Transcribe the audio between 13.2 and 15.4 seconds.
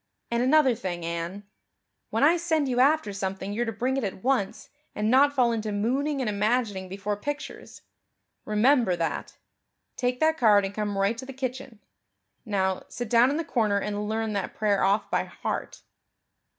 in the corner and learn that prayer off by